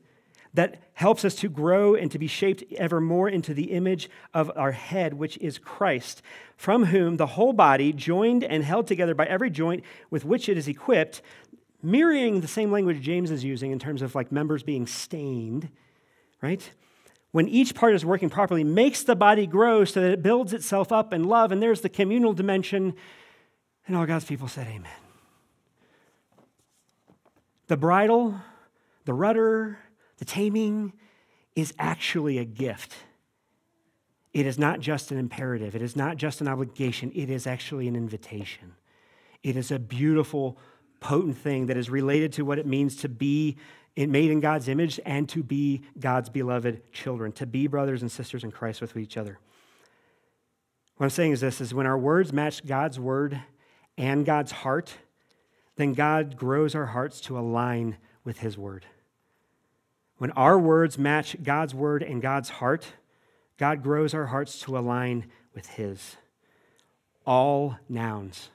[0.54, 4.52] that helps us to grow and to be shaped ever more into the image of
[4.56, 6.22] our head, which is Christ,
[6.58, 10.58] from whom the whole body, joined and held together by every joint with which it
[10.58, 11.22] is equipped,
[11.82, 15.70] mirroring the same language James is using in terms of like members being stained,
[16.41, 16.72] right?
[17.32, 20.91] When each part is working properly, makes the body grow so that it builds itself
[20.91, 21.52] up in love.
[21.52, 22.93] And there's the communal dimension.
[23.88, 24.91] And all God's people said, Amen.
[27.68, 28.36] The bridle,
[29.06, 29.80] the rudder,
[30.22, 30.94] the taming
[31.56, 32.94] is actually a gift.
[34.36, 37.88] It is not just an imperative, it is not just an obligation, it is actually
[37.88, 38.76] an invitation.
[39.42, 40.60] It is a beautiful,
[41.00, 43.58] potent thing that is related to what it means to be
[43.98, 48.44] made in God's image and to be God's beloved children, to be brothers and sisters
[48.44, 49.40] in Christ with each other.
[50.98, 53.42] What I'm saying is this is when our words match God's word
[53.98, 54.94] and God's heart,
[55.78, 58.86] then God grows our hearts to align with his word.
[60.22, 62.86] When our words match God's word and God's heart,
[63.58, 66.16] God grows our hearts to align with His.
[67.26, 68.52] All nouns,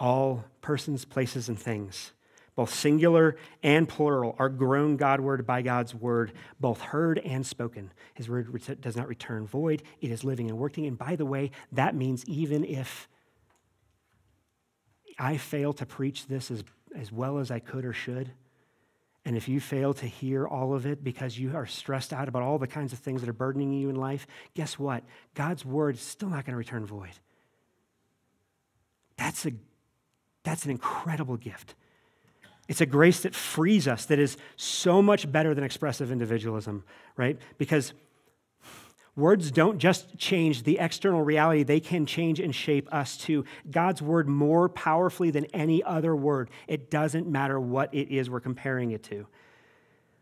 [0.00, 2.14] all persons, places, and things,
[2.56, 7.92] both singular and plural, are grown Godward by God's word, both heard and spoken.
[8.14, 8.50] His word
[8.80, 10.84] does not return void, it is living and working.
[10.86, 13.06] And by the way, that means even if
[15.16, 16.64] I fail to preach this as,
[16.96, 18.32] as well as I could or should,
[19.24, 22.42] and if you fail to hear all of it because you are stressed out about
[22.42, 25.04] all the kinds of things that are burdening you in life, guess what?
[25.34, 27.10] God's word is still not going to return void.
[29.16, 29.52] That's, a,
[30.44, 31.74] that's an incredible gift.
[32.68, 36.84] It's a grace that frees us, that is so much better than expressive individualism,
[37.16, 37.38] right?
[37.56, 37.94] Because
[39.18, 43.44] Words don't just change the external reality, they can change and shape us too.
[43.68, 46.50] God's word more powerfully than any other word.
[46.68, 49.26] It doesn't matter what it is we're comparing it to.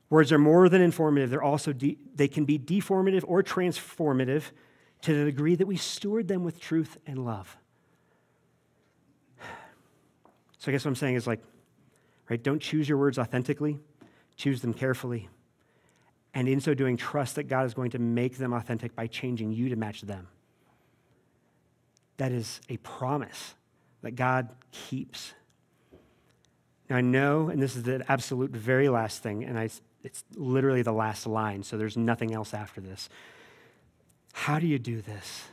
[0.09, 4.45] Words are more than informative, they're also de- they can be deformative or transformative
[5.03, 7.55] to the degree that we steward them with truth and love.
[10.57, 11.43] So I guess what I'm saying is like,
[12.31, 13.79] right, don't choose your words authentically,
[14.39, 15.29] choose them carefully
[16.37, 19.53] and in so doing, trust that God is going to make them authentic by changing
[19.53, 20.29] you to match them.
[22.19, 23.55] That is a promise
[24.03, 25.33] that God keeps.
[26.91, 29.71] Now, I know, and this is the absolute very last thing, and I,
[30.05, 33.09] it's literally the last line, so there's nothing else after this.
[34.35, 35.45] How do you do this?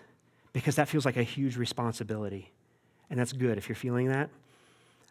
[0.51, 2.51] Because that feels like a huge responsibility.
[3.09, 4.29] And that's good if you're feeling that.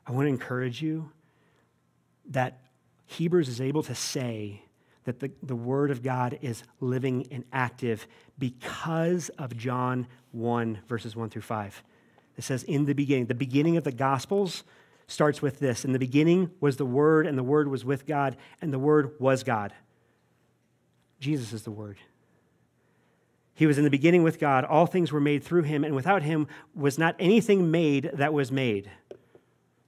[0.07, 1.13] I want to encourage you
[2.29, 2.59] that
[3.07, 4.61] Hebrews is able to say
[5.05, 8.07] that the, the Word of God is living and active
[8.39, 11.83] because of John 1, verses 1 through 5.
[12.37, 14.65] It says, In the beginning, the beginning of the Gospels
[15.07, 18.37] starts with this In the beginning was the Word, and the Word was with God,
[18.61, 19.73] and the Word was God.
[21.21, 21.99] Jesus is the Word.
[23.55, 24.65] He was in the beginning with God.
[24.65, 28.51] All things were made through him, and without him was not anything made that was
[28.51, 28.91] made.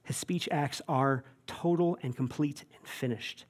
[0.03, 3.45] His speech acts are total and complete and finished.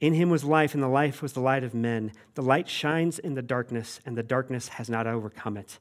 [0.00, 2.12] In him was life, and the life was the light of men.
[2.34, 5.78] The light shines in the darkness, and the darkness has not overcome it.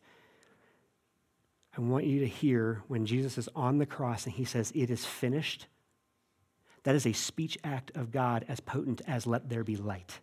[1.78, 4.90] I want you to hear when Jesus is on the cross and he says, It
[4.90, 5.68] is finished.
[6.84, 10.20] That is a speech act of God as potent as let there be light.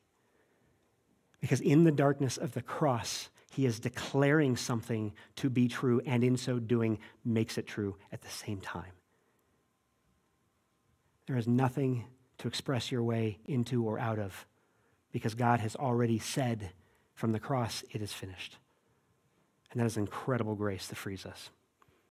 [1.40, 6.22] Because in the darkness of the cross, he is declaring something to be true, and
[6.22, 8.92] in so doing, makes it true at the same time.
[11.26, 12.04] There is nothing
[12.38, 14.46] to express your way into or out of
[15.12, 16.70] because God has already said
[17.14, 18.58] from the cross, it is finished.
[19.70, 21.50] And that is incredible grace that frees us.